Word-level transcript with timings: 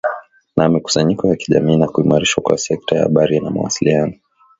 na 0.57 0.69
mikusanyiko 0.69 1.27
ya 1.27 1.35
kijamii 1.35 1.77
na 1.77 1.87
kuimarishwa 1.87 2.43
kwa 2.43 2.57
sekta 2.57 2.95
ya 2.95 3.03
habari 3.03 3.39
na 3.39 3.49
mawasiliano 3.51 4.13